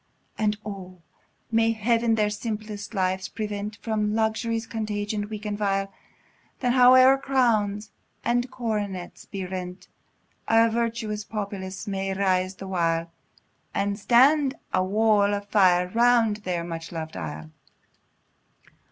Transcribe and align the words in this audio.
And 0.35 0.57
O! 0.65 0.97
may 1.51 1.73
Heaven 1.73 2.15
their 2.15 2.31
simple 2.31 2.75
lives 2.91 3.29
prevent 3.29 3.75
From 3.83 4.15
luxury's 4.15 4.65
contagion, 4.65 5.29
weak 5.29 5.45
and 5.45 5.55
vile! 5.55 5.93
Then 6.59 6.71
howe'er 6.71 7.19
crowns 7.19 7.91
and 8.25 8.49
coronets 8.49 9.25
be 9.25 9.45
rent, 9.45 9.89
A 10.47 10.71
virtuous 10.71 11.23
populace 11.23 11.85
may 11.85 12.15
rise 12.15 12.55
the 12.55 12.67
while, 12.67 13.11
And 13.75 13.99
stand 13.99 14.55
a 14.73 14.83
wall 14.83 15.35
of 15.35 15.47
fire 15.49 15.91
around 15.93 16.37
their 16.37 16.63
much 16.63 16.91
lov'd 16.91 17.15
isle. 17.15 17.51